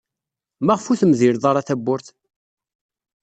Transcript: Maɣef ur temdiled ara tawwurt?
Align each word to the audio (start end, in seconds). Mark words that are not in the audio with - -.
Maɣef 0.65 0.85
ur 0.91 0.97
temdiled 1.01 1.43
ara 1.49 1.67
tawwurt? 1.67 2.07